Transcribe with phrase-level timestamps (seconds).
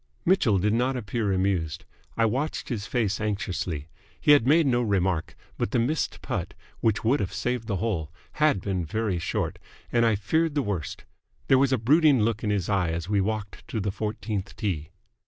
[0.25, 1.85] '"Mitchell did not appear amused.
[2.17, 3.87] I watched his face anxiously.
[4.19, 8.11] He had made no remark, but the missed putt which would have saved the hole
[8.41, 9.59] had been very short,
[9.91, 11.05] and I feared the worst.
[11.49, 14.89] There was a brooding look in his eye as we walked to the fourteenth tee.